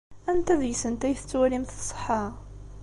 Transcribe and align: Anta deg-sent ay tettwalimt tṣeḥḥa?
Anta 0.29 0.53
deg-sent 0.61 1.05
ay 1.07 1.15
tettwalimt 1.15 1.75
tṣeḥḥa? 1.79 2.23